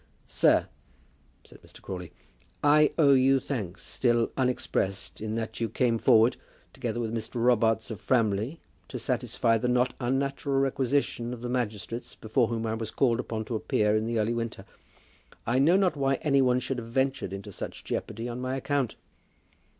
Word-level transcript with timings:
"Sir," 0.25 0.67
said 1.45 1.61
Mr. 1.61 1.79
Crawley, 1.79 2.11
"I 2.63 2.91
owe 2.97 3.13
you 3.13 3.39
thanks, 3.39 3.85
still 3.85 4.31
unexpressed, 4.35 5.21
in 5.21 5.35
that 5.35 5.61
you 5.61 5.69
came 5.69 5.99
forward, 5.99 6.37
together 6.73 6.99
with 6.99 7.13
Mr. 7.13 7.35
Robarts 7.35 7.91
of 7.91 8.01
Framley, 8.01 8.59
to 8.87 8.97
satisfy 8.97 9.59
the 9.59 9.67
not 9.67 9.93
unnatural 9.99 10.57
requisition 10.59 11.35
of 11.35 11.43
the 11.43 11.49
magistrates 11.49 12.15
before 12.15 12.47
whom 12.47 12.65
I 12.65 12.73
was 12.73 12.89
called 12.89 13.19
upon 13.19 13.45
to 13.45 13.55
appear 13.55 13.95
in 13.95 14.07
the 14.07 14.17
early 14.17 14.33
winter. 14.33 14.65
I 15.45 15.59
know 15.59 15.77
not 15.77 15.95
why 15.95 16.15
any 16.23 16.41
one 16.41 16.59
should 16.61 16.79
have 16.79 16.87
ventured 16.89 17.31
into 17.31 17.51
such 17.51 17.83
jeopardy 17.83 18.27
on 18.27 18.41
my 18.41 18.55
account." 18.55 18.95